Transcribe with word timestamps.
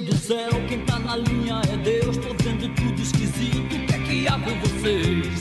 do 0.00 0.16
céu, 0.16 0.50
quem 0.68 0.84
tá 0.84 0.98
na 0.98 1.16
linha 1.16 1.60
é 1.72 1.76
Deus. 1.76 2.16
Tô 2.18 2.34
vendo 2.42 2.72
tudo 2.74 3.00
esquisito, 3.00 3.58
o 3.58 3.68
que 3.68 3.94
é 3.94 3.98
que 3.98 4.28
há 4.28 4.38
com 4.38 4.60
vocês? 4.60 5.38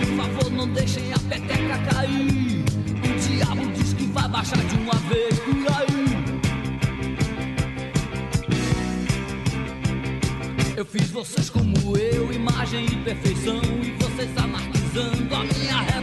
Por 0.00 0.16
favor, 0.16 0.50
não 0.50 0.68
deixem 0.72 1.12
a 1.12 1.18
peteca 1.18 1.78
cair. 1.90 2.64
O 3.04 3.28
diabo 3.28 3.66
diz 3.72 3.92
que 3.92 4.06
vai 4.06 4.28
baixar 4.28 4.58
de 4.58 4.76
uma 4.76 4.94
vez 5.08 5.38
por 5.40 5.54
aí. 5.76 6.04
Eu 10.76 10.84
fiz 10.84 11.10
vocês 11.10 11.48
como 11.48 11.96
eu, 11.96 12.32
imagem 12.32 12.86
e 12.86 12.96
perfeição, 13.04 13.60
e 13.82 13.92
vocês 14.02 14.36
anarquizando 14.36 15.34
a 15.34 15.44
minha 15.44 15.93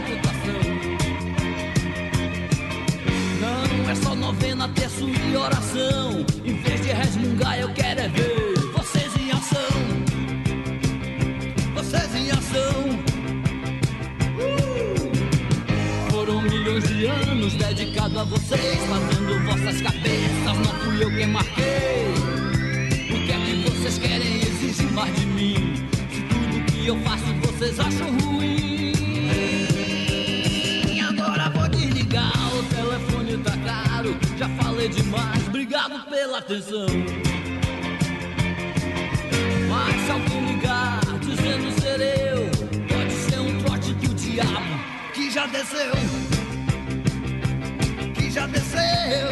novena, 4.62 4.68
terço 4.68 5.08
e 5.08 5.36
oração. 5.36 6.24
Em 6.44 6.54
vez 6.54 6.80
de 6.82 6.92
resmungar, 6.92 7.58
eu 7.58 7.72
quero 7.72 8.00
é 8.00 8.08
ver 8.08 8.54
vocês 8.72 9.12
em 9.16 9.30
ação. 9.32 9.58
Vocês 11.74 12.14
em 12.14 12.30
ação. 12.30 12.84
Uh! 14.38 16.10
Foram 16.10 16.42
milhões 16.42 16.84
de 16.84 17.06
anos 17.06 17.54
dedicados 17.54 18.16
a 18.16 18.24
vocês, 18.24 18.78
fazendo 18.86 19.44
vossas 19.46 19.82
cabeças. 19.82 20.44
Não 20.44 20.74
fui 20.80 21.02
eu 21.02 21.10
quem 21.10 21.26
marquei. 21.26 22.14
O 23.10 23.26
que 23.26 23.32
é 23.32 23.38
que 23.44 23.70
vocês 23.70 23.98
querem 23.98 24.36
exigir 24.42 24.90
mais 24.92 25.14
de 25.16 25.26
mim? 25.26 25.74
Se 26.10 26.22
tudo 26.22 26.64
que 26.72 26.86
eu 26.86 26.98
faço 27.00 27.24
vocês 27.42 27.80
acham 27.80 28.10
ruim. 28.18 29.11
Falei 34.82 34.88
demais, 34.88 35.46
obrigado 35.48 36.04
pela 36.08 36.38
atenção. 36.38 36.86
Mas 39.68 40.04
se 40.04 40.10
alguém 40.10 40.46
ligar, 40.46 41.00
dizendo 41.20 41.80
ser 41.80 42.00
eu, 42.00 42.50
pode 42.88 43.12
ser 43.12 43.38
um 43.38 43.62
trote 43.62 43.92
do 43.94 44.14
diabo 44.14 44.80
que 45.14 45.30
já 45.30 45.46
desceu. 45.46 45.92
Que 48.14 48.30
já 48.30 48.46
desceu. 48.46 49.28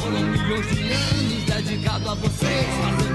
Foram 0.00 0.22
milhões 0.22 0.66
de 0.68 0.92
anos 0.92 1.44
dedicados 1.44 2.08
a 2.08 2.14
vocês, 2.14 3.05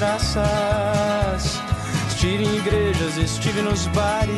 praças, 0.00 1.60
estive 2.08 2.44
em 2.44 2.56
igrejas, 2.56 3.18
estive 3.18 3.60
nos 3.60 3.86
bares, 3.88 4.34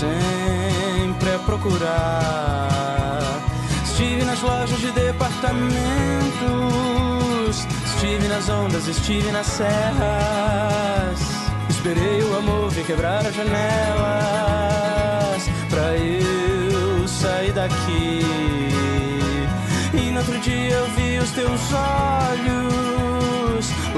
sempre 0.00 1.34
a 1.34 1.38
procurar. 1.40 3.20
Estive 3.84 4.24
nas 4.24 4.40
lojas 4.40 4.80
de 4.80 4.90
departamentos, 4.92 5.76
estive 7.84 8.28
nas 8.28 8.48
ondas, 8.48 8.88
estive 8.88 9.30
nas 9.30 9.46
serras. 9.46 11.20
Esperei 11.68 12.22
o 12.22 12.38
amor 12.38 12.70
vir 12.70 12.86
quebrar 12.86 13.26
as 13.26 13.34
janelas 13.34 13.60
pra 15.68 15.94
eu 15.98 17.06
sair 17.06 17.52
daqui. 17.52 18.22
E 19.92 20.10
no 20.12 20.20
outro 20.20 20.38
dia 20.38 20.76
eu 20.76 20.86
vi 20.92 21.18
os 21.18 21.30
teus 21.32 21.60
olhos. 21.74 22.65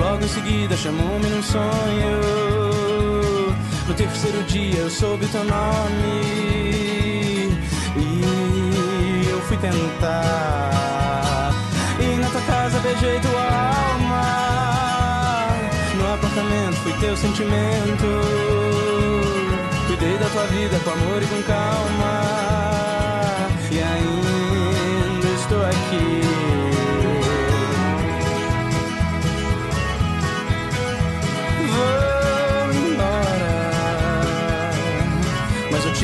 Logo 0.09 0.25
em 0.25 0.29
seguida 0.29 0.75
chamou-me 0.75 1.29
num 1.29 1.43
sonho. 1.43 2.21
No 3.87 3.93
terceiro 3.93 4.43
dia 4.45 4.81
eu 4.81 4.89
soube 4.89 5.27
teu 5.27 5.45
nome. 5.45 6.23
E 7.95 9.29
eu 9.29 9.39
fui 9.43 9.59
tentar. 9.59 11.53
E 12.01 12.17
na 12.17 12.31
tua 12.31 12.41
casa 12.41 12.81
beijei 12.81 13.21
tua 13.21 13.43
alma. 13.43 14.23
No 15.99 16.15
apartamento 16.15 16.77
fui 16.77 16.93
teu 16.95 17.15
sentimento. 17.15 18.09
Cuidei 19.89 20.17
da 20.17 20.29
tua 20.31 20.47
vida 20.47 20.81
com 20.85 20.91
amor 20.91 21.23
e 21.23 21.27
com 21.27 21.43
calma. 21.43 22.23
E 23.71 23.79
ainda 23.79 25.29
estou 25.39 25.63
aqui. 25.67 26.48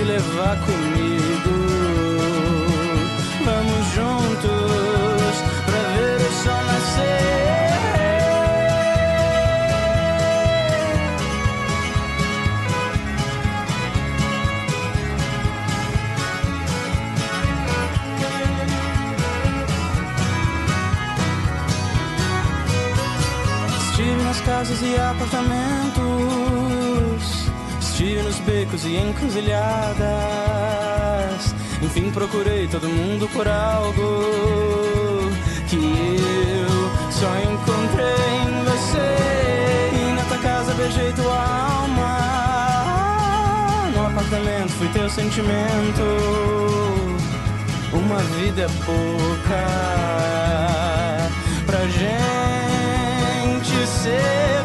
Levar 0.05 0.57
comigo. 0.61 1.55
Vamos 3.45 3.87
juntos 3.95 5.35
pra 5.67 5.81
ver 5.97 6.21
o 6.21 6.33
sol 6.43 6.63
nascer. 6.65 7.25
Estive 23.91 24.23
nas 24.23 24.41
casas 24.41 24.83
e 24.83 24.97
apartamentos, 24.99 25.74
nos 28.23 28.39
becos 28.41 28.85
e 28.85 28.97
encruzilhadas. 28.97 30.05
Enfim, 31.83 32.11
procurei 32.11 32.67
todo 32.69 32.89
mundo 32.89 33.29
por 33.29 33.47
algo 33.49 35.31
que 35.69 35.77
eu 35.77 36.91
só 37.11 37.29
encontrei 37.41 38.41
em 38.43 38.65
você. 38.65 39.17
E 39.93 40.13
na 40.15 40.25
tua 40.25 40.39
casa 40.39 40.75
beijei 40.75 41.13
tua 41.13 41.35
alma. 41.35 42.19
No 43.95 44.07
apartamento 44.07 44.71
fui 44.73 44.89
teu 44.89 45.09
sentimento. 45.11 46.03
Uma 47.93 48.19
vida 48.39 48.63
é 48.63 48.69
pouca 48.85 49.65
pra 51.67 51.81
gente 51.87 52.15
ser 53.87 54.64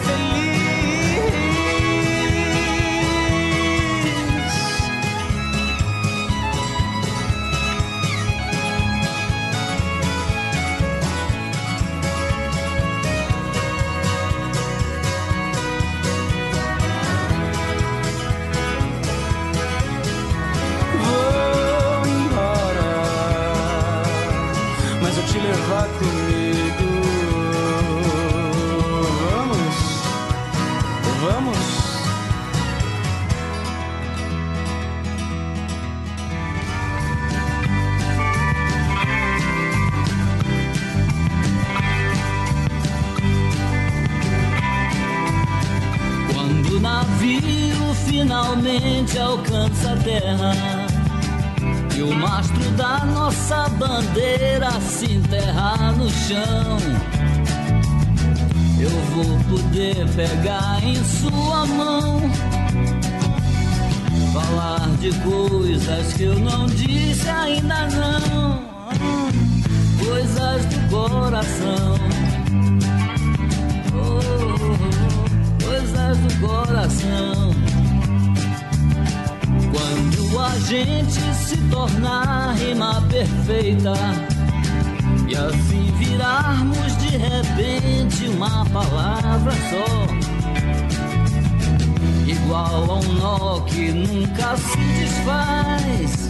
igual 92.49 92.91
a 92.91 92.95
um 92.95 93.13
nó 93.13 93.61
que 93.61 93.91
nunca 93.91 94.57
se 94.57 94.77
desfaz. 94.99 96.29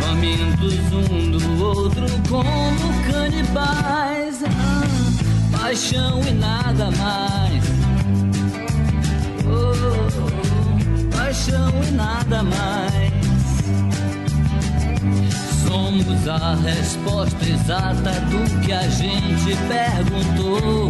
Famintos 0.00 0.78
um 0.92 1.30
do 1.30 1.64
outro 1.64 2.06
como 2.28 3.12
canibais, 3.12 4.42
ah, 4.44 5.58
paixão 5.58 6.20
e 6.28 6.32
nada 6.32 6.90
mais. 6.90 7.64
Oh, 9.46 11.16
paixão 11.16 11.72
e 11.82 11.90
nada 11.92 12.42
mais. 12.42 13.29
Somos 15.70 16.26
a 16.26 16.56
resposta 16.56 17.48
exata 17.48 18.10
do 18.22 18.60
que 18.60 18.72
a 18.72 18.88
gente 18.88 19.56
perguntou. 19.68 20.88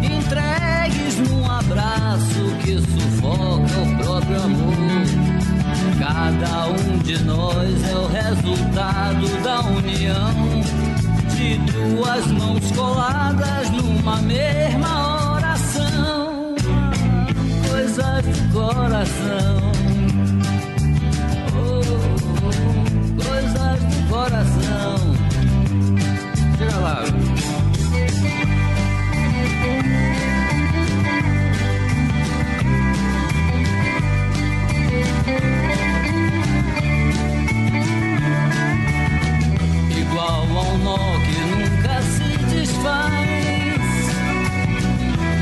Entregues 0.00 1.28
num 1.28 1.50
abraço 1.50 2.56
que 2.62 2.78
sufoca 2.78 3.80
o 3.80 4.04
próprio 4.04 4.42
amor. 4.42 4.74
Cada 5.98 6.68
um 6.68 6.98
de 6.98 7.18
nós 7.24 7.90
é 7.90 7.96
o 7.96 8.06
resultado 8.06 9.42
da 9.42 9.62
união 9.62 10.62
de 11.34 11.58
duas 11.72 12.26
mãos 12.28 12.70
coladas 12.70 13.68
numa 13.70 14.22
mesma 14.22 15.34
oração. 15.34 16.54
Coisas 17.68 18.24
do 18.24 18.52
coração. 18.52 19.89
Coração. 24.30 24.96
Chega 26.56 26.76
lá. 26.76 27.02
Igual 39.98 40.42
a 40.42 40.62
um 40.62 40.78
nó 40.78 40.96
que 41.26 41.36
nunca 41.50 42.02
se 42.02 42.30
desfaz. 42.54 43.80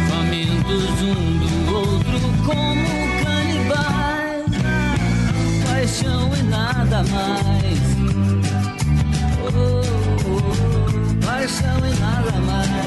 Famintos 0.08 1.02
um 1.02 1.38
do 1.38 1.74
outro 1.74 2.20
como 2.46 2.88
canibais. 3.22 4.46
Paixão 5.66 6.30
e 6.34 6.42
nada 6.44 7.04
mais. 7.04 7.87
Paixão 11.24 11.78
e 11.86 12.00
nada 12.00 12.32
mais. 12.40 12.78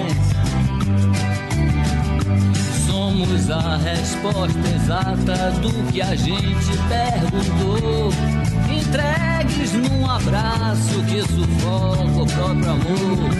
Somos 2.86 3.50
a 3.50 3.78
resposta 3.78 4.60
exata 4.75 5.52
do 5.62 5.92
que 5.92 6.02
a 6.02 6.16
gente 6.16 6.78
perguntou. 6.90 8.12
Entregues 8.69 9.74
num 9.74 10.10
abraço 10.10 11.04
que 11.06 11.22
sufoca 11.22 12.22
o 12.22 12.25
próprio 12.25 12.72
amor. 12.72 13.31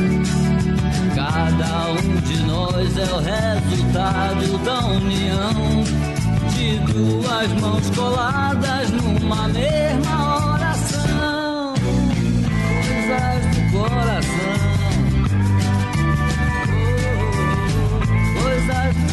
Cada 1.16 1.92
um 1.92 2.16
de 2.22 2.38
nós 2.44 2.98
é 2.98 3.14
o 3.14 3.20
resultado 3.20 4.58
da 4.64 4.80
união 4.88 5.84
de 6.56 6.80
duas 6.92 7.62
mãos 7.62 7.90
coladas 7.92 8.92
numa 8.92 9.48
mesma 9.48 10.36
oração. 10.36 10.51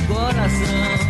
Coisas 0.08 1.07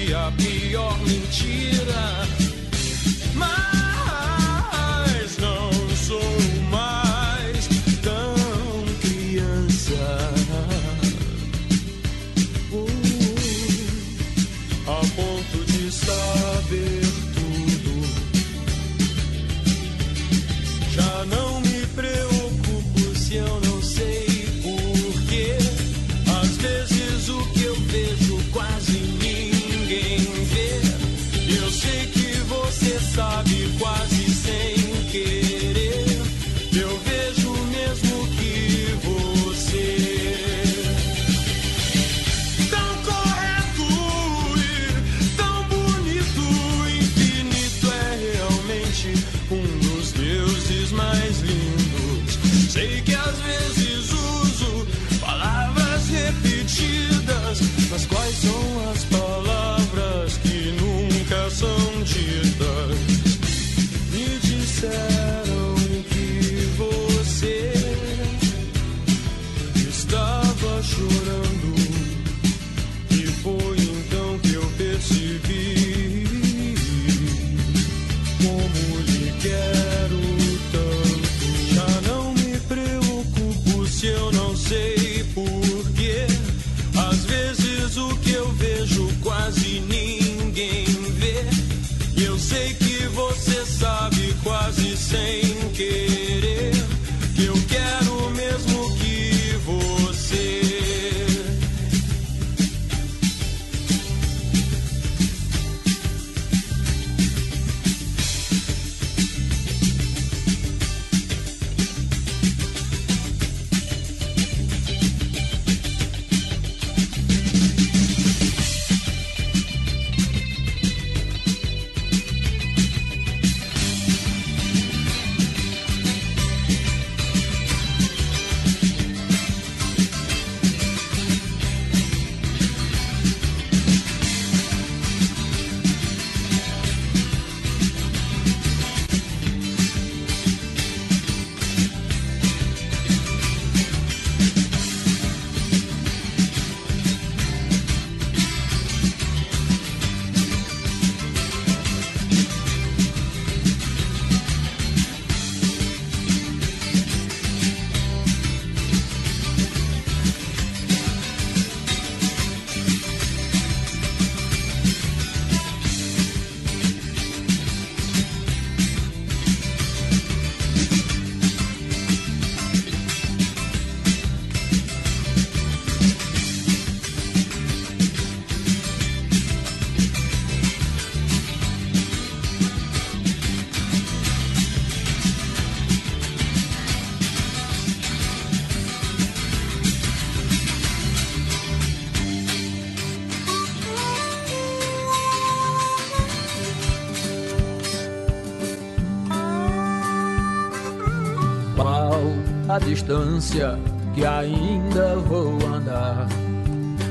distância 202.96 203.78
que 204.14 204.26
ainda 204.26 205.18
vou 205.18 205.58
andar 205.68 206.28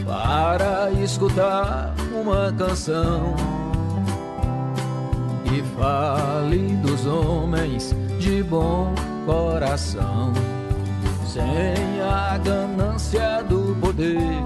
para 0.07 0.91
escutar 0.93 1.95
uma 2.11 2.51
canção 2.57 3.35
que 5.45 5.63
fale 5.77 6.75
dos 6.77 7.05
homens 7.05 7.95
de 8.19 8.43
bom 8.43 8.95
coração, 9.27 10.33
sem 11.27 12.01
a 12.01 12.39
ganância 12.39 13.43
do 13.47 13.77
poder. 13.79 14.43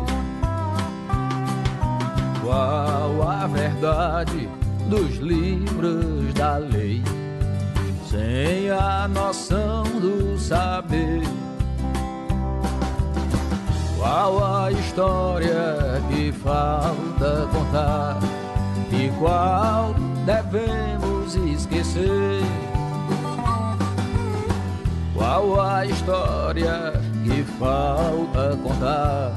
Qual 2.42 3.28
a 3.28 3.46
verdade 3.46 4.48
dos 4.88 5.18
livros 5.18 6.34
da 6.34 6.56
lei, 6.56 7.00
sem 8.10 8.70
a 8.70 9.06
noção 9.06 9.87
do 9.98 10.38
saber? 10.38 11.22
Qual 13.96 14.44
a 14.44 14.70
história 14.70 16.00
que 16.08 16.32
falta 16.32 17.48
contar 17.52 18.18
e 18.92 19.10
qual 19.18 19.94
devemos 20.24 21.34
esquecer? 21.34 22.42
Qual 25.14 25.60
a 25.60 25.84
história 25.84 26.92
que 27.24 27.42
falta 27.58 28.56
contar 28.62 29.36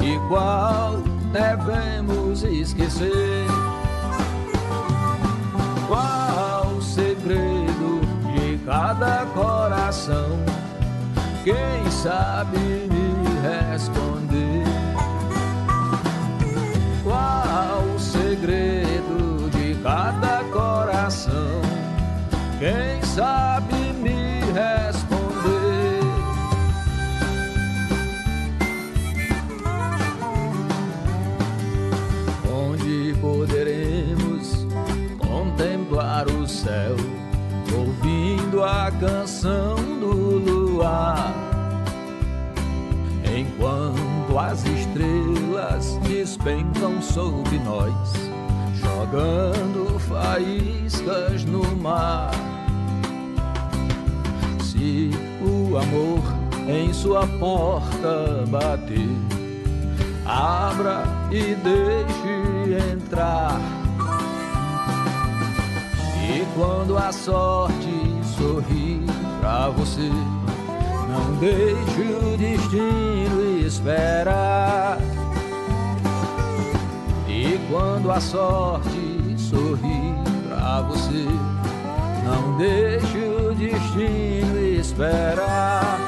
e 0.00 0.18
qual 0.28 1.02
devemos 1.32 2.44
esquecer? 2.44 3.46
Qual 5.88 6.49
Quem 11.42 11.90
sabe 11.90 12.58
me 12.58 13.70
responder? 13.72 14.62
Qual 17.02 17.82
o 17.94 17.98
segredo 17.98 19.48
de 19.50 19.74
cada 19.82 20.44
coração? 20.52 21.62
Quem 22.58 23.02
sabe 23.02 23.74
me 24.02 24.40
responder? 24.52 26.00
Onde 32.52 33.14
poderemos 33.18 34.66
contemplar 35.16 36.26
o 36.28 36.46
céu, 36.46 36.96
ouvindo 37.74 38.62
a 38.62 38.90
canção 39.00 39.69
despencam 46.40 47.02
sob 47.02 47.58
nós, 47.58 47.92
jogando 48.74 49.98
faíscas 50.00 51.44
no 51.44 51.62
mar. 51.76 52.30
Se 54.62 55.10
o 55.42 55.76
amor 55.76 56.22
em 56.66 56.94
sua 56.94 57.26
porta 57.26 58.44
bater, 58.48 59.10
abra 60.24 61.04
e 61.30 61.54
deixe 61.56 62.90
entrar. 62.90 63.60
E 66.26 66.46
quando 66.54 66.96
a 66.96 67.12
sorte 67.12 67.92
sorrir 68.38 69.02
pra 69.40 69.68
você, 69.68 70.08
não 71.06 71.34
deixe 71.38 72.00
o 72.00 72.36
destino 72.38 73.66
esperar. 73.66 74.98
E 77.42 77.58
quando 77.70 78.12
a 78.12 78.20
sorte 78.20 79.34
sorrir 79.38 80.14
pra 80.46 80.82
você, 80.82 81.24
não 82.22 82.58
deixe 82.58 83.16
o 83.16 83.54
destino 83.54 84.58
esperar. 84.78 85.98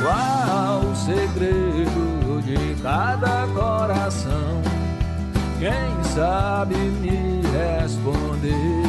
Qual 0.00 0.78
o 0.78 0.94
segredo 0.94 2.40
de 2.40 2.80
cada 2.80 3.48
coração? 3.48 4.62
Quem 5.58 6.04
sabe 6.04 6.76
me 6.76 7.42
responder? 7.82 8.84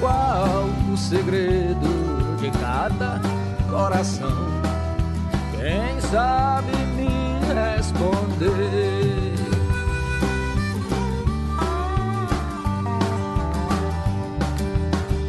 Qual 0.00 0.64
o 0.90 0.96
segredo 0.96 2.38
de 2.40 2.50
cada 2.52 3.20
coração? 3.68 4.48
Quem 5.58 6.00
sabe 6.00 6.87
responder? 7.98 9.34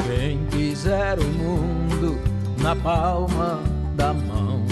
Quem 0.05 0.45
quiser 0.45 1.17
o 1.19 1.25
mundo 1.25 2.19
na 2.61 2.75
palma 2.75 3.59
da 3.95 4.13
mão, 4.13 4.63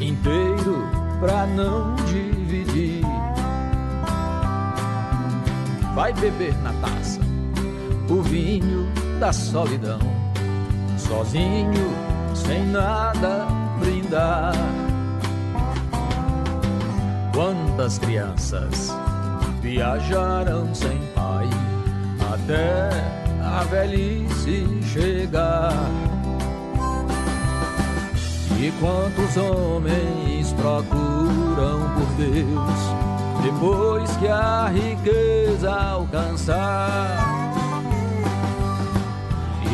inteiro 0.00 0.88
pra 1.20 1.46
não 1.46 1.96
dividir, 2.06 3.02
vai 5.94 6.12
beber 6.12 6.54
na 6.62 6.72
taça 6.74 7.20
o 8.08 8.22
vinho 8.22 8.88
da 9.18 9.32
solidão, 9.32 9.98
sozinho, 10.96 11.92
sem 12.34 12.64
nada 12.66 13.46
brindar. 13.80 14.87
Quantas 17.38 18.00
crianças 18.00 18.92
viajarão 19.62 20.74
sem 20.74 20.98
pai 21.14 21.48
até 22.34 22.90
a 23.40 23.62
velhice 23.62 24.66
chegar? 24.82 25.72
E 28.58 28.72
quantos 28.80 29.36
homens 29.36 30.52
procuram 30.54 31.88
por 31.94 32.08
Deus 32.16 33.44
depois 33.44 34.16
que 34.16 34.26
a 34.26 34.66
riqueza 34.66 35.72
alcançar? 35.72 37.18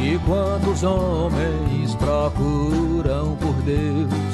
E 0.02 0.18
quantos 0.26 0.83
homens 0.83 1.94
procuram 1.94 3.35
por 3.37 3.54
Deus 3.62 4.33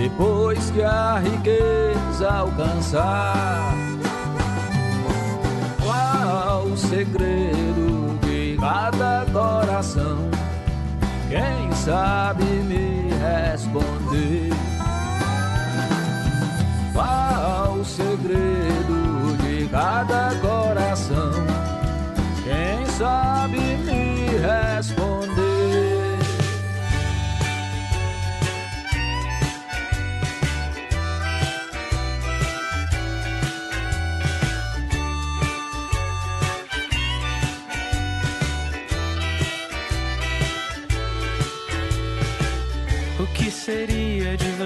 depois 0.00 0.70
que 0.70 0.82
a 0.82 1.18
riqueza 1.18 2.30
alcançar? 2.30 3.74
Qual 5.82 6.64
o 6.64 6.76
segredo 6.76 8.18
de 8.22 8.56
cada 8.58 9.26
coração? 9.30 10.30
Quem 11.28 11.70
sabe 11.72 12.44
me 12.44 13.10
responder? 13.20 14.49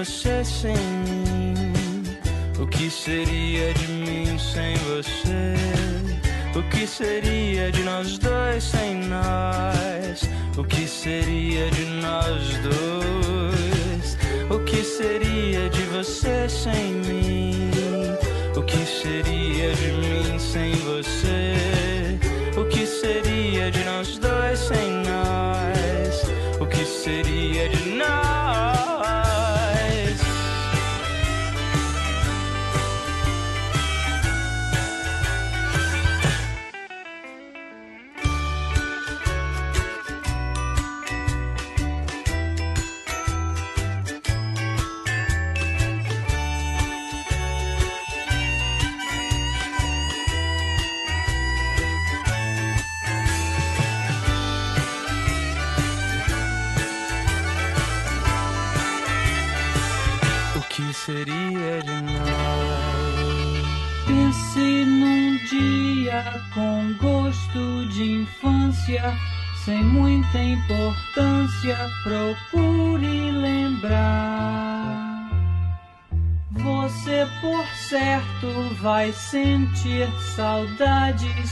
Você 0.05 0.45
sem 0.45 0.75
mim? 0.75 2.03
O 2.59 2.67
que 2.67 2.91
seria 2.91 3.73
de 3.73 3.87
mim 3.87 4.37
sem 4.37 4.75
você? 4.87 5.55
O 6.55 6.61
que 6.69 6.85
seria 6.85 7.71
de 7.71 7.81
nós 7.81 8.19
dois 8.19 8.63
sem 8.63 8.95
nós? 9.07 10.29
O 10.57 10.63
que 10.63 10.87
seria 10.87 11.69
de 11.71 11.85
nós 12.03 12.57
dois? 12.59 14.17
O 14.49 14.59
que 14.63 14.83
seria 14.83 15.69
de 15.69 15.81
você 15.85 16.47
sem 16.47 16.93
mim? 17.07 17.71
O 18.55 18.61
que 18.61 18.85
seria 18.85 19.73
de 19.73 19.91
mim 19.91 20.37
sem 20.39 20.71
você? 20.75 22.19
O 22.55 22.65
que 22.65 22.85
seria 22.85 23.71
de 23.71 23.83
nós 23.83 24.19
dois 24.19 24.59
sem 24.59 24.91
nós? 25.03 26.23
O 26.61 26.65
que 26.67 26.85
seria 26.85 27.67
de 27.69 27.84
de 67.87 68.21
infância, 68.21 69.13
sem 69.63 69.83
muita 69.83 70.37
importância, 70.37 71.77
procure 72.03 73.31
lembrar. 73.31 75.05
Você, 76.51 77.27
por 77.41 77.65
certo, 77.89 78.47
vai 78.81 79.11
sentir 79.13 80.07
saudades, 80.35 81.51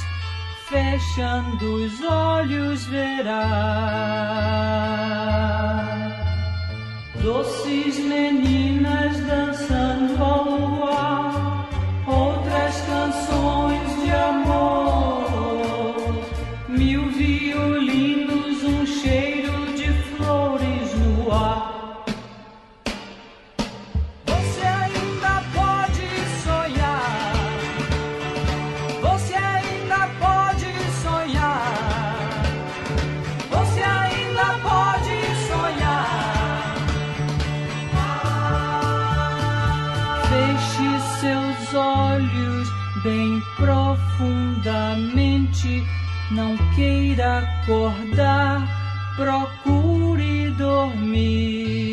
fechando 0.68 1.86
os 1.86 2.02
olhos 2.02 2.86
verá. 2.86 4.24
Doces 7.22 8.00
meninas 8.00 9.18
dançando 9.26 10.22
ao 10.22 10.44
luar, 10.44 11.68
outras 12.06 12.82
canções 12.82 14.04
de 14.04 14.12
amor. 14.12 14.83
acordar, 47.24 48.68
procure 49.16 50.52
dormir. 50.52 51.84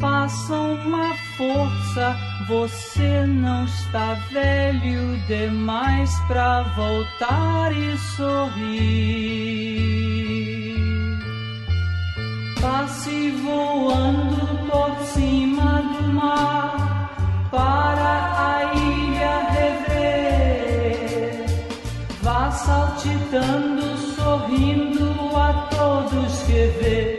Faça 0.00 0.54
uma 0.54 1.14
força, 1.36 2.16
você 2.48 3.26
não 3.26 3.64
está 3.64 4.14
velho 4.30 5.16
demais 5.26 6.10
para 6.28 6.62
voltar 6.74 7.72
e 7.72 7.96
sorrir. 8.16 9.16
Passe 12.60 13.30
voando 13.30 14.58
por 14.70 14.96
cima 15.06 15.82
do 15.82 16.12
mar 16.12 17.10
para 17.50 18.05
saltitando, 22.56 23.96
sorrindo 24.14 25.36
a 25.36 25.52
todos 25.70 26.42
que 26.42 26.66
vê. 26.80 27.15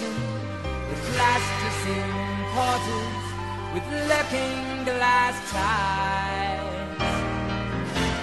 nation 0.00 0.14
with 0.90 1.00
plastic 1.14 1.76
importers, 1.86 3.24
with 3.74 3.86
looking 4.08 4.84
glass 4.84 5.36
ties. 5.50 6.98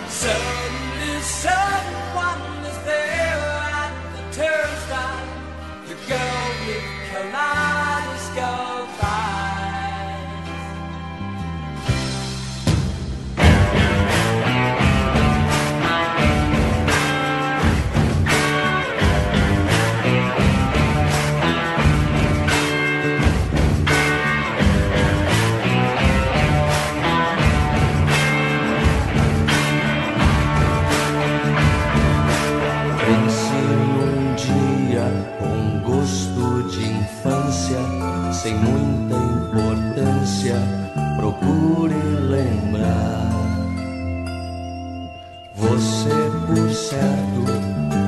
Suddenly, 0.09 1.21
suddenly. 1.21 1.84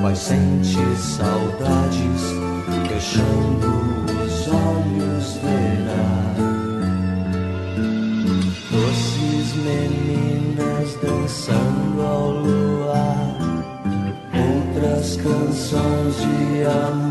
Vai 0.07 0.15
sentir 0.15 0.95
saudades, 0.95 2.21
fechando 2.87 3.67
os 4.23 4.47
olhos, 4.47 5.33
verá. 5.43 6.33
Doces 8.71 9.53
meninas 9.65 10.95
dançando 11.01 12.01
ao 12.01 12.29
luar 12.29 13.35
outras 14.33 15.17
canções 15.17 16.15
de 16.21 16.63
amor. 16.63 17.06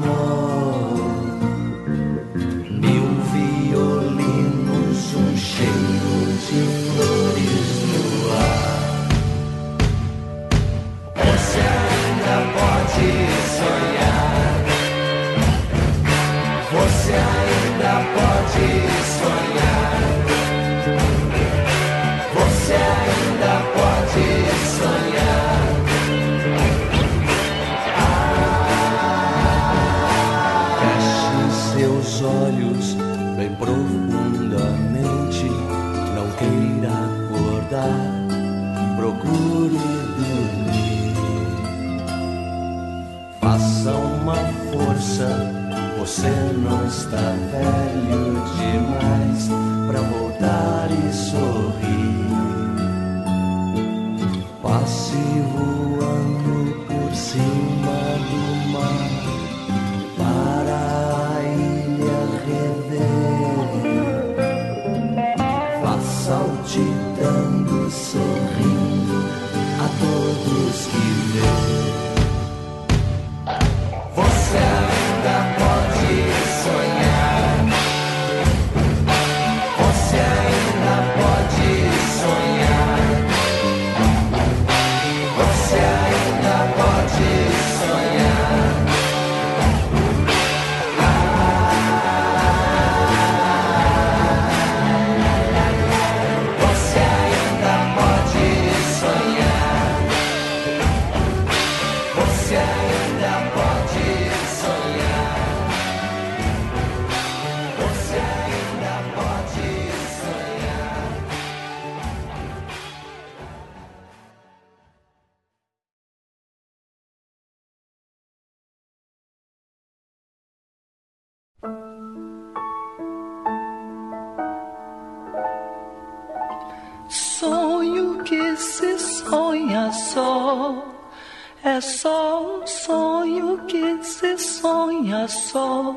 Sonha 134.66 135.29
só. 135.29 135.94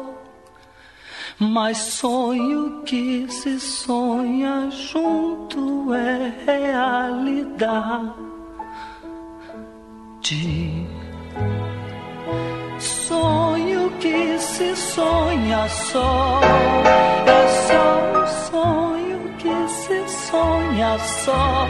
Mas 1.40 1.78
sonho 1.78 2.84
que 2.84 3.28
se 3.30 3.60
sonha 3.60 4.70
junto 4.70 5.94
é 5.94 6.34
realidade. 6.46 8.14
Sonho 12.80 13.90
que 14.00 14.38
se 14.38 14.76
sonha 14.76 15.68
só, 15.70 16.40
é 17.26 17.48
só 17.66 17.86
um 18.20 18.28
sonho 18.52 19.20
que 19.40 19.68
se 19.68 20.28
sonha 20.28 21.00
só. 21.00 21.68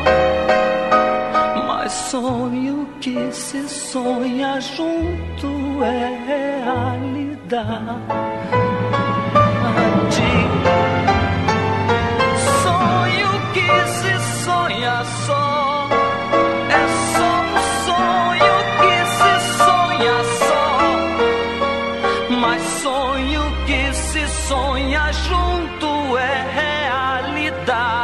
Sonho 1.89 2.88
que 3.02 3.32
se 3.32 3.67
sonha 3.67 4.62
junto 4.62 5.84
é 5.84 6.19
realidade. 6.28 7.89
Sonho 12.62 13.32
que 13.54 13.88
se 13.88 14.19
sonha 14.43 15.04
só. 15.25 15.89
É 16.69 16.84
só 17.15 17.32
um 17.41 17.58
sonho 17.88 18.56
que 18.80 18.95
se 19.17 19.34
sonha 19.58 20.17
só. 20.45 20.67
Mas 22.39 22.62
sonho 22.84 23.43
que 23.65 23.82
se 23.95 24.23
sonha 24.47 25.12
junto 25.12 25.89
é 26.19 26.36
realidade. 26.54 27.99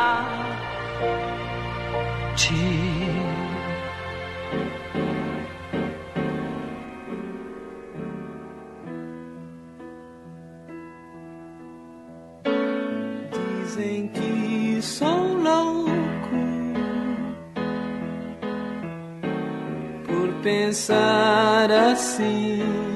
Pensar 20.75 21.71
assim. 21.71 22.94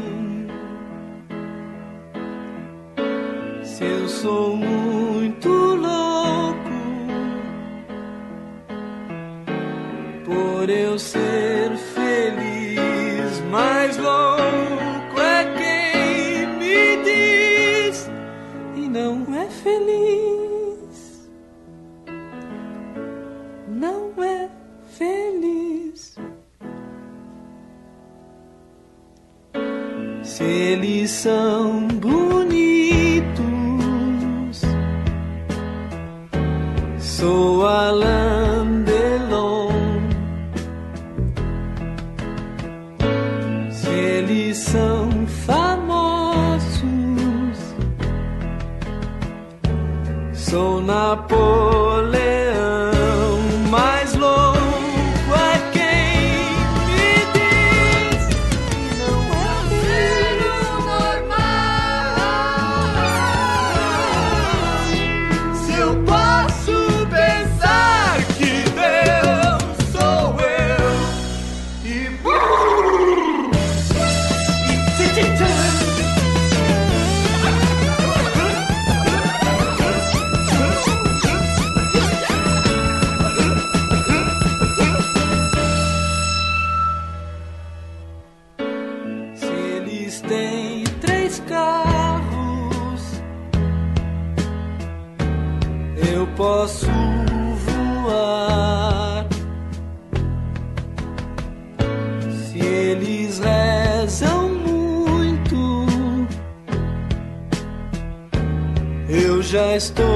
Eu 109.79 109.81
já 109.81 110.08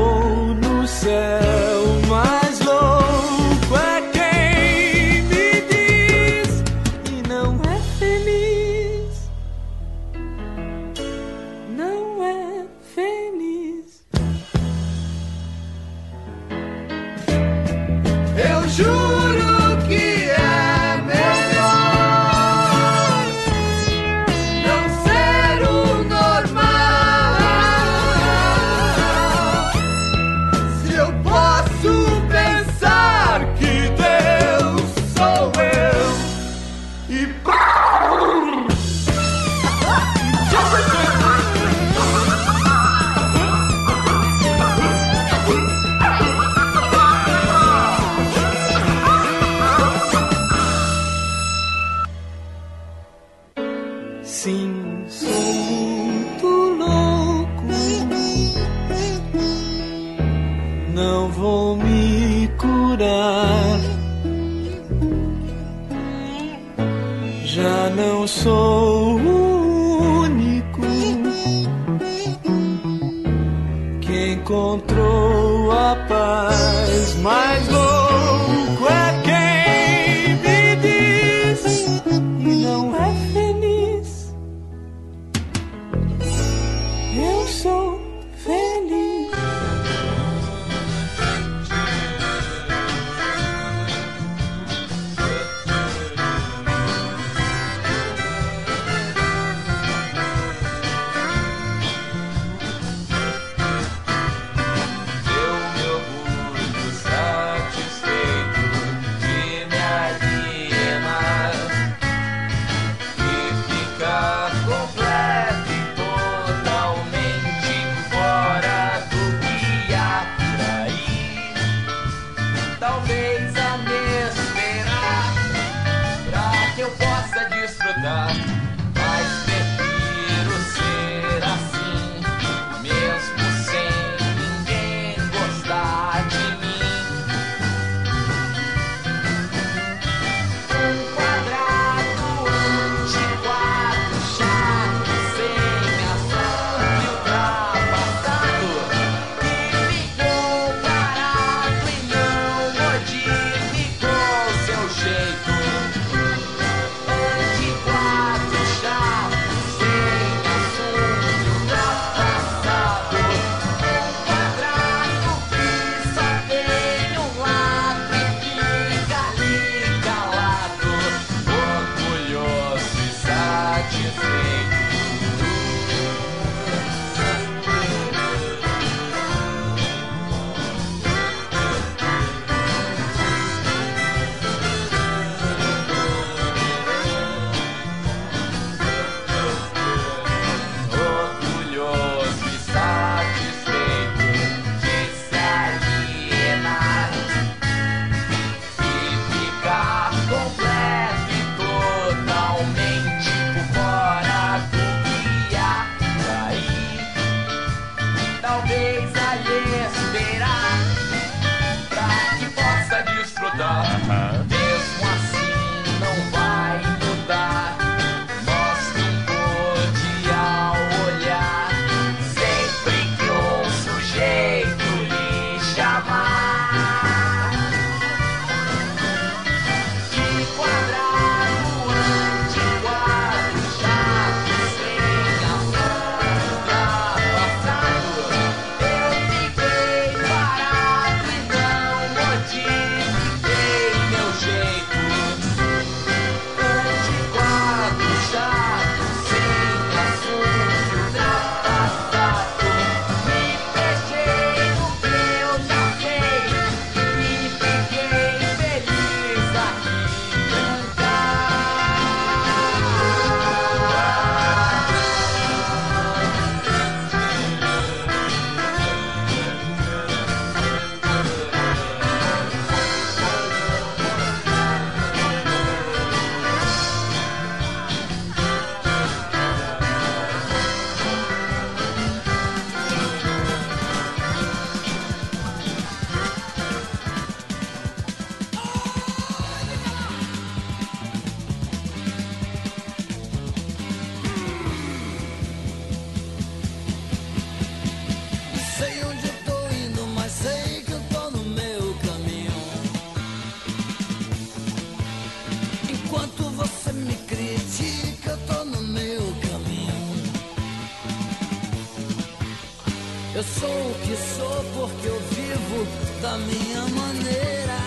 Eu 313.43 313.49
sou 313.59 313.69
o 313.69 313.93
que 313.95 314.15
sou 314.15 314.63
porque 314.73 315.07
eu 315.07 315.19
vivo 315.19 315.85
da 316.21 316.37
minha 316.37 316.81
maneira. 316.87 317.77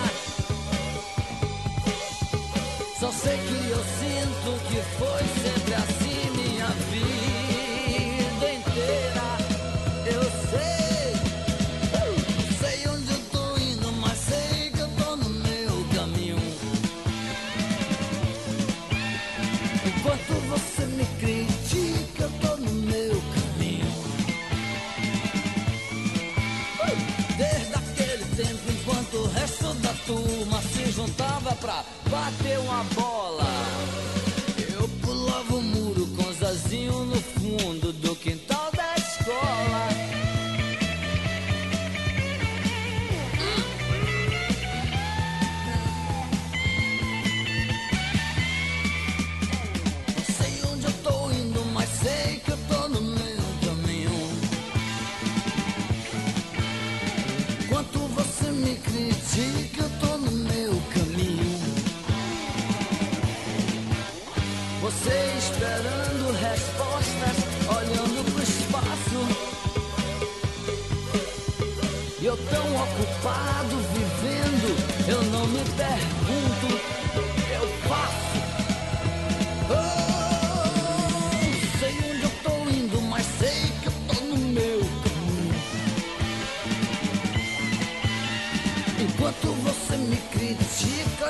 Só 2.99 3.11
sei 3.11 3.37
que 3.37 3.69
eu 3.69 3.83
sinto 3.97 4.49
que 4.67 4.79
foi 4.99 5.36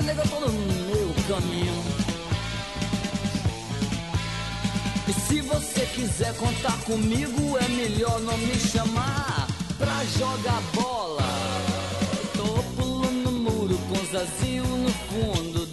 nega, 0.08 0.22
eu 0.22 0.30
tô 0.30 0.40
no 0.40 0.52
meu 0.54 1.14
caminho. 1.28 1.84
E 5.08 5.14
se 5.14 5.42
você 5.42 5.86
quiser 5.88 6.34
contar 6.36 6.78
comigo, 6.86 7.58
é 7.58 7.68
melhor 7.68 8.20
não 8.22 8.38
me 8.38 8.56
chamar 8.56 9.48
pra 9.78 10.06
jogar 10.18 10.62
bola. 10.74 11.24
Tô 12.36 12.64
pulando 12.82 13.32
muro 13.32 13.78
com 13.90 14.06
Zazinho 14.12 14.66
no 14.66 14.90
fundo 14.90 15.67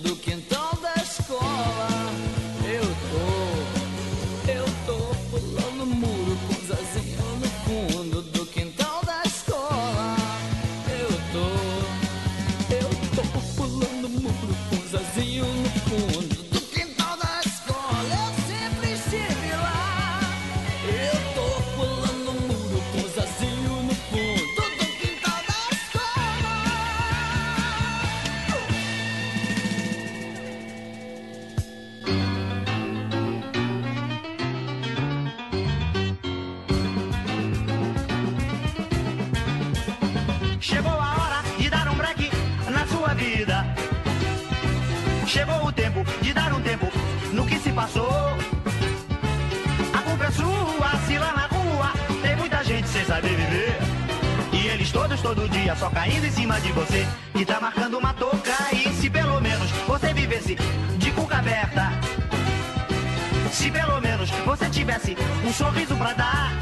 você 64.45 64.69
tivesse 64.69 65.17
um 65.45 65.53
sorriso 65.53 65.97
pra 65.97 66.13
dar. 66.13 66.53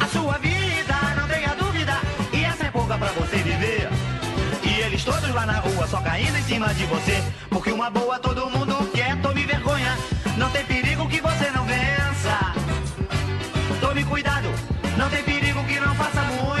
A 0.00 0.06
sua 0.06 0.38
vida, 0.38 0.94
não 1.16 1.26
tenha 1.26 1.54
dúvida, 1.54 1.94
e 2.32 2.44
essa 2.44 2.66
é 2.66 2.70
pouca 2.70 2.96
pra 2.96 3.08
você 3.08 3.36
viver. 3.38 3.88
E 4.62 4.80
eles 4.80 5.04
todos 5.04 5.28
lá 5.34 5.46
na 5.46 5.58
rua 5.60 5.86
só 5.86 6.00
caindo 6.00 6.36
em 6.36 6.42
cima 6.42 6.72
de 6.74 6.84
você. 6.86 7.22
Porque 7.48 7.70
uma 7.72 7.90
boa 7.90 8.18
todo 8.18 8.50
mundo 8.50 8.90
quer, 8.92 9.16
tome 9.20 9.44
vergonha. 9.44 9.96
Não 10.36 10.50
tem 10.50 10.64
perigo 10.64 11.08
que 11.08 11.20
você 11.20 11.50
não 11.50 11.64
vença. 11.64 12.54
Tome 13.80 14.04
cuidado, 14.04 14.48
não 14.96 15.08
tem 15.08 15.22
perigo 15.22 15.64
que 15.64 15.80
não 15.80 15.94
faça 15.94 16.22
muito 16.22 16.57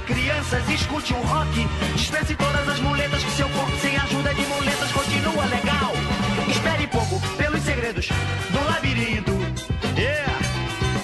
crianças, 0.00 0.68
escute 0.68 1.14
um 1.14 1.20
rock. 1.22 1.68
Dispense 1.94 2.34
todas 2.34 2.68
as 2.68 2.80
muletas 2.80 3.22
que 3.22 3.30
seu 3.32 3.48
corpo 3.48 3.76
sem 3.78 3.96
ajuda 3.96 4.34
de 4.34 4.42
muletas 4.46 4.92
continua 4.92 5.44
legal. 5.46 5.92
Espere 6.48 6.86
pouco 6.86 7.20
pelos 7.36 7.62
segredos 7.62 8.08
do 8.50 8.64
labirinto. 8.64 9.32
Yeah. 9.96 10.32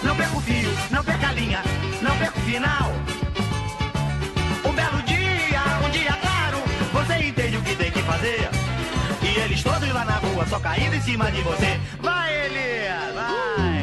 Não 0.02 0.16
perca 0.16 0.36
o 0.36 0.40
fio, 0.40 0.70
não 0.90 1.04
perca 1.04 1.28
a 1.28 1.32
linha, 1.32 1.62
não 2.02 2.16
perca 2.16 2.38
o 2.38 2.42
final. 2.42 2.92
Um 4.64 4.72
belo 4.72 5.02
dia, 5.02 5.62
um 5.86 5.90
dia 5.90 6.12
claro, 6.12 6.58
você 6.92 7.28
entende 7.28 7.56
o 7.56 7.62
que 7.62 7.76
tem 7.76 7.90
que 7.90 8.02
fazer. 8.02 8.48
E 9.22 9.40
eles 9.40 9.62
todos 9.62 9.88
lá 9.92 10.04
na 10.04 10.16
rua 10.16 10.46
só 10.46 10.58
caindo 10.58 10.94
em 10.94 11.00
cima 11.00 11.30
de 11.30 11.42
você. 11.42 11.78
Vai, 12.00 12.48
vai! 13.14 13.56
Vai, 13.56 13.79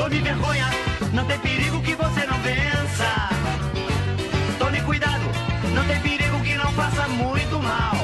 Tome 0.00 0.18
vergonha, 0.22 0.66
não 1.12 1.26
tem 1.26 1.38
perigo 1.40 1.78
que 1.82 1.94
você 1.94 2.24
não 2.24 2.38
vença. 2.40 3.28
Tome 4.58 4.80
cuidado, 4.80 5.26
não 5.74 5.84
tem 5.84 6.00
perigo 6.00 6.40
que 6.40 6.54
não 6.54 6.72
faça 6.72 7.06
muito 7.08 7.58
mal. 7.58 7.96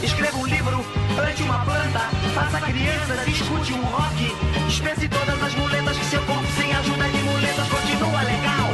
Escreva 0.00 0.38
um 0.38 0.46
livro, 0.46 0.86
plante 1.16 1.42
uma 1.42 1.58
planta, 1.64 1.98
faça 2.32 2.60
crianças, 2.60 3.26
escute 3.26 3.72
um 3.72 3.82
rock. 3.82 4.32
Dispense 4.68 5.08
todas 5.08 5.42
as 5.42 5.54
muletas 5.56 5.98
que 5.98 6.04
seu 6.04 6.22
corpo 6.22 6.46
sem 6.56 6.72
ajuda 6.72 7.08
de 7.08 7.18
muletas 7.18 7.68
continua 7.68 8.22
legal. 8.22 8.70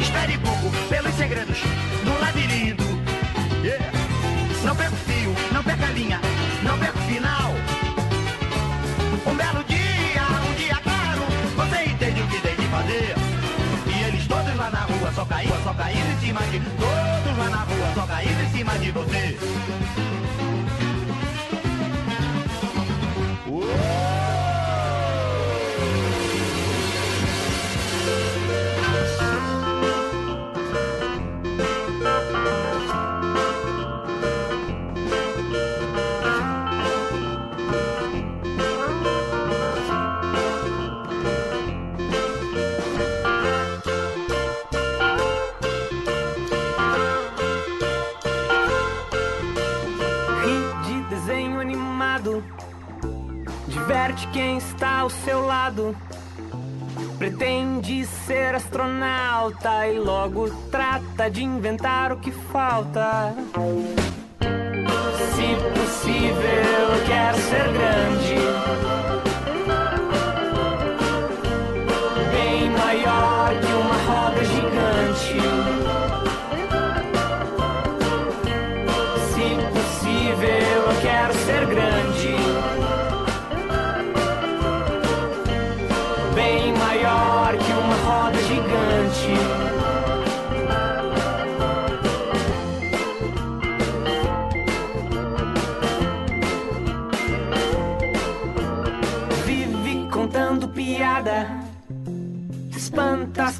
Espere 0.00 0.38
pouco 0.38 0.70
pelos 0.88 1.14
segredos 1.14 1.58
do 1.58 2.19
caíram 15.90 16.12
em 16.12 16.20
cima 16.20 16.40
de 16.42 16.60
todos 16.60 17.38
lá 17.38 17.50
na 17.50 17.64
rua, 17.64 17.94
só 17.94 18.06
caindo 18.06 18.40
em 18.40 18.50
cima 18.50 18.78
de 18.78 18.90
você. 18.92 20.09
Quem 54.32 54.58
está 54.58 55.00
ao 55.00 55.10
seu 55.10 55.44
lado. 55.44 55.96
Pretende 57.18 58.04
ser 58.06 58.54
astronauta 58.54 59.86
e 59.86 59.98
logo 59.98 60.50
trata 60.70 61.30
de 61.30 61.44
inventar 61.44 62.12
o 62.12 62.16
que 62.16 62.30
falta. 62.30 63.34
Se 64.40 65.78
possível, 65.78 67.06
quer 67.06 67.34
ser 67.34 67.72
grande. 67.72 69.19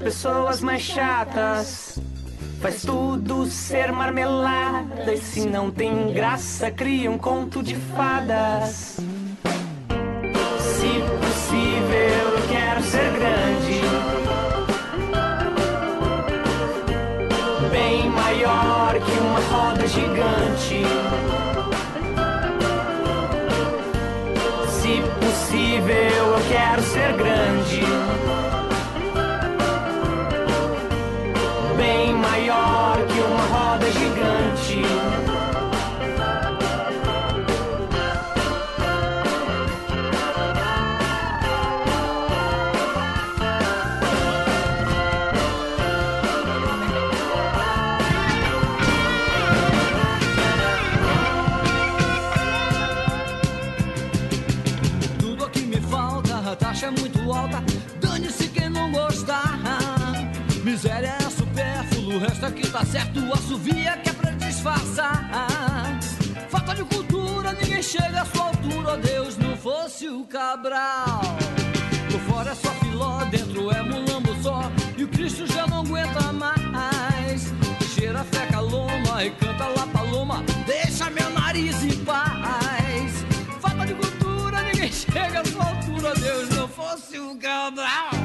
Pessoas 0.01 0.63
mais 0.63 0.83
chatas. 0.83 1.99
Faz 2.61 2.83
tudo 2.83 3.47
ser 3.47 3.93
marmelada. 3.93 5.13
E 5.13 5.19
se 5.19 5.47
não 5.47 5.71
tem 5.71 6.13
graça, 6.13 6.71
cria 6.71 7.11
um 7.11 7.19
conto 7.19 7.63
de 7.63 7.77
fadas. 7.77 8.97
Se 10.59 10.93
possível, 11.21 12.33
eu 12.33 12.49
quero 12.49 12.83
ser 12.83 13.13
grande. 13.13 13.81
Bem 17.71 18.11
maior 18.11 18.95
que 18.95 19.13
uma 19.21 19.41
roda 19.41 19.87
gigante. 19.87 20.83
Se 24.69 25.03
possível, 25.21 25.97
eu 25.97 26.49
quero 26.49 26.83
ser 26.83 27.13
grande. 27.17 28.40
A 56.51 56.57
taxa 56.57 56.87
é 56.87 56.91
muito 56.91 57.33
alta. 57.33 57.63
Dane-se 58.01 58.49
quem 58.49 58.69
não 58.69 58.91
gostar. 58.91 59.59
Miséria 60.65 61.15
é 61.19 61.31
supérfluo, 61.31 62.17
o 62.17 62.19
resto 62.19 62.45
aqui 62.45 62.69
tá 62.69 62.85
certo. 62.85 63.21
Assovia 63.33 63.97
que 63.99 64.11
é 64.11 64.13
pra 64.13 64.31
disfarçar. 64.33 65.31
Falta 66.49 66.75
de 66.75 66.85
cultura, 66.85 67.53
ninguém 67.53 67.83
chega 67.83 68.23
à 68.23 68.25
sua 68.25 68.47
altura. 68.47 68.95
Oh, 68.95 68.97
Deus, 68.97 69.37
não 69.39 69.57
fosse 69.57 70.09
o 70.09 70.25
Cabral. 70.25 71.21
Por 72.11 72.21
fora 72.21 72.51
é 72.51 72.55
só 72.55 72.71
filó, 72.71 73.25
dentro 73.27 73.71
é 73.71 73.83
mulambo 73.83 74.35
só. 74.43 74.63
E 74.97 75.05
o 75.05 75.09
Cristo 75.09 75.47
já 75.47 75.67
não 75.69 75.81
aguenta 75.81 76.33
mais. 76.33 77.53
Cheira 77.95 78.25
feca 78.25 78.61
loma 78.61 79.25
e 79.25 79.31
canta 79.31 79.69
lá 79.69 79.87
paloma. 79.87 80.50
Não 87.13 87.35
fosse 87.37 88.20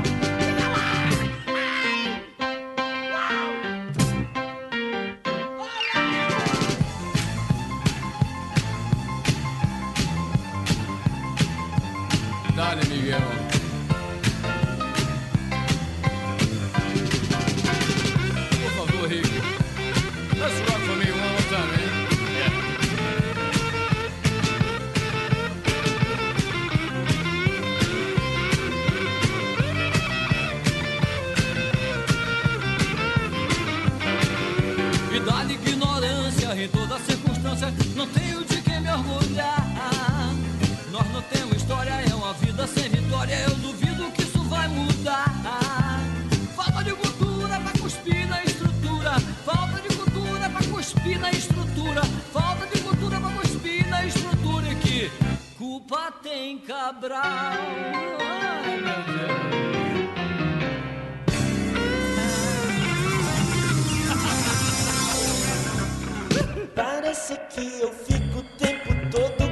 culpa 55.75 56.09
tem 56.23 56.57
Cabral? 56.59 57.21
Parece 66.73 67.35
que 67.49 67.81
eu 67.81 67.91
fico 67.91 68.39
o 68.39 68.43
tempo 68.57 68.93
todo 69.11 69.44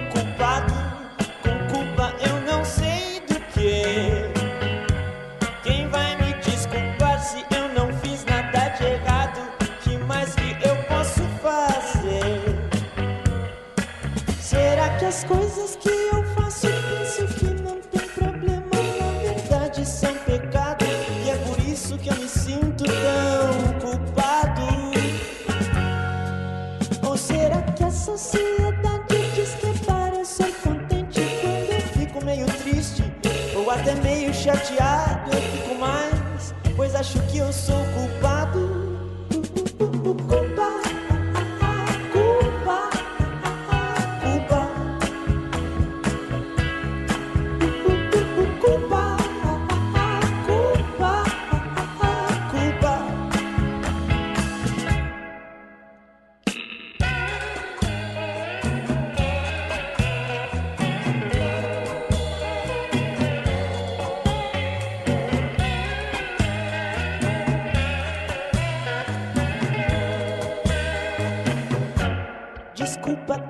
chateado 34.53 34.92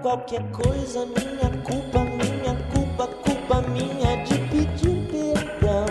qualquer 0.03 0.43
coisa, 0.51 1.05
minha 1.05 1.49
culpa, 1.63 1.99
minha 2.03 2.53
culpa, 2.73 3.07
culpa 3.23 3.61
minha 3.69 4.21
de 4.25 4.37
pedir 4.49 5.07
perdão. 5.09 5.85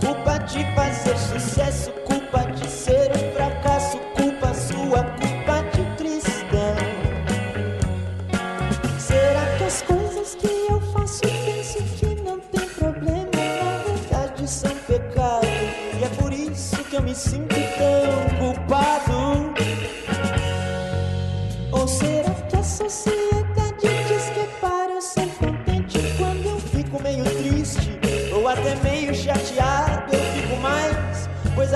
Culpa 0.00 0.38
de 0.38 0.64
fazer 0.76 1.18
sucesso. 1.18 1.91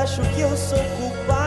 acho 0.07 0.23
que 0.23 0.41
eu 0.41 0.57
sou 0.57 0.79
culpado. 0.79 1.46